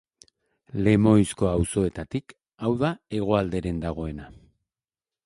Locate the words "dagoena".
3.85-4.31